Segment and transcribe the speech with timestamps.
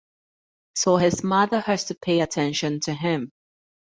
[0.73, 3.31] So his mother has to pay attention to him.